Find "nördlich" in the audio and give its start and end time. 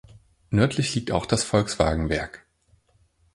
0.49-0.95